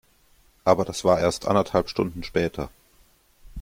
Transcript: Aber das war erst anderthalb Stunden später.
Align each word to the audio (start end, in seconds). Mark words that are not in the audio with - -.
Aber 0.65 0.83
das 0.83 1.03
war 1.05 1.19
erst 1.19 1.45
anderthalb 1.47 1.87
Stunden 1.87 2.23
später. 2.23 2.71